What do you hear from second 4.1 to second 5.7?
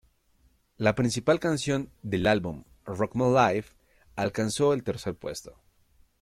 alcanzó el tercer puesto.